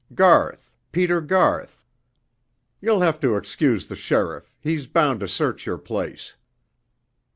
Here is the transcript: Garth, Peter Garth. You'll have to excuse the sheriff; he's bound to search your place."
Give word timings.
Garth, 0.15 0.73
Peter 0.91 1.21
Garth. 1.21 1.85
You'll 2.81 3.01
have 3.03 3.19
to 3.19 3.35
excuse 3.37 3.85
the 3.85 3.95
sheriff; 3.95 4.51
he's 4.59 4.87
bound 4.87 5.19
to 5.19 5.27
search 5.27 5.67
your 5.67 5.77
place." 5.77 6.33